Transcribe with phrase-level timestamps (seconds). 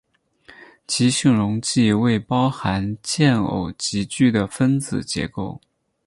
[0.87, 5.61] 极性溶剂为包含键偶极矩的分子结构。